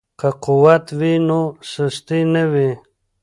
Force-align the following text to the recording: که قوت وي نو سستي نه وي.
که 0.19 0.27
قوت 0.43 0.85
وي 0.99 1.13
نو 1.27 1.41
سستي 1.71 2.21
نه 2.33 2.43
وي. 2.51 2.69